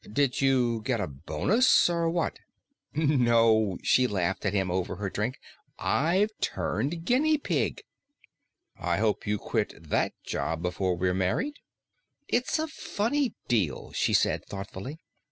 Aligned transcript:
"Did 0.11 0.41
you 0.41 0.81
get 0.83 0.99
a 0.99 1.05
bonus, 1.05 1.87
or 1.87 2.09
what?" 2.09 2.39
"No." 2.95 3.77
She 3.83 4.07
laughed 4.07 4.47
at 4.47 4.51
him 4.55 4.71
over 4.71 4.95
her 4.95 5.11
drink. 5.11 5.37
"I've 5.77 6.31
turned 6.39 7.05
guinea 7.05 7.37
pig." 7.37 7.83
"I 8.79 8.97
hope 8.97 9.27
you 9.27 9.37
quit 9.37 9.75
that 9.79 10.13
job 10.23 10.63
before 10.63 10.95
we're 10.97 11.13
married!" 11.13 11.59
"It's 12.27 12.57
a 12.57 12.67
funny 12.67 13.35
deal," 13.47 13.91
she 13.91 14.15
said 14.15 14.43
thoughtfully. 14.43 14.97